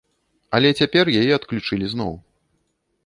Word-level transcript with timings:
Але 0.59 0.69
цяпер 0.79 1.05
яе 1.21 1.29
адключылі 1.39 1.85
зноў. 1.93 2.13